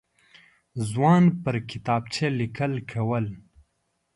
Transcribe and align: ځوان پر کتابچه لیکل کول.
ځوان 0.89 1.23
پر 1.43 1.55
کتابچه 1.69 2.25
لیکل 2.39 2.73
کول. 2.91 3.25